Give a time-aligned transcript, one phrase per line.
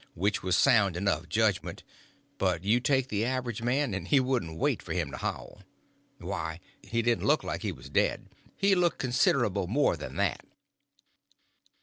[0.15, 1.83] Which was sound enough judgment;
[2.39, 5.61] but you take the average man, and he wouldn't wait for him to howl.
[6.17, 8.25] Why, he didn't only look like he was dead,
[8.57, 10.43] he looked considerable more than that.